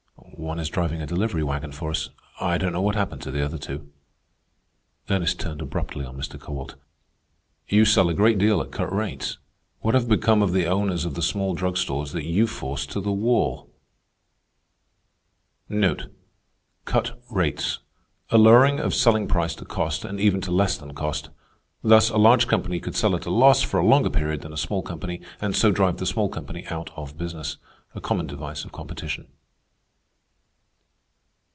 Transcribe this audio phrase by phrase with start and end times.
[0.35, 2.09] "One is driving a delivery wagon for us.
[2.39, 3.91] I don't know what happened to the other two."
[5.07, 6.39] Ernest turned abruptly on Mr.
[6.39, 6.75] Kowalt.
[7.67, 9.37] "You sell a great deal at cut rates.
[9.81, 12.99] What have become of the owners of the small drug stores that you forced to
[12.99, 13.69] the wall?"
[15.69, 15.77] A
[18.37, 21.29] lowering of selling price to cost, and even to less than cost.
[21.83, 24.57] Thus, a large company could sell at a loss for a longer period than a
[24.57, 27.57] small company, and so drive the small company out of business.
[27.93, 29.27] A common device of competition.